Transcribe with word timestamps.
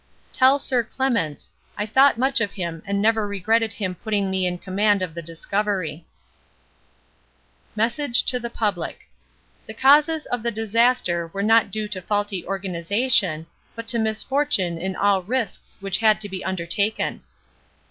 Tell 0.33 0.57
Sir 0.57 0.83
Clements 0.83 1.51
I 1.77 1.85
thought 1.85 2.17
much 2.17 2.41
of 2.41 2.53
him 2.53 2.81
and 2.87 2.99
never 3.03 3.27
regretted 3.27 3.73
him 3.73 3.93
putting 3.93 4.31
me 4.31 4.47
in 4.47 4.57
command 4.57 5.03
of 5.03 5.13
the 5.13 5.21
Discovery. 5.21 6.07
Message 7.75 8.23
to 8.23 8.39
the 8.39 8.49
Public 8.49 9.07
The 9.67 9.75
causes 9.75 10.25
of 10.25 10.41
the 10.41 10.49
disaster 10.49 11.29
are 11.35 11.43
not 11.43 11.69
due 11.69 11.87
to 11.89 12.01
faulty 12.01 12.43
organisation, 12.47 13.45
but 13.75 13.87
to 13.89 13.99
misfortune 13.99 14.79
in 14.79 14.95
all 14.95 15.21
risks 15.21 15.77
which 15.81 15.99
had 15.99 16.19
to 16.21 16.29
be 16.29 16.43
undertaken. 16.43 17.21